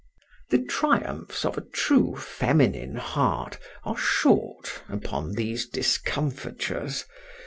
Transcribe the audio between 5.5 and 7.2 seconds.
discomfitures.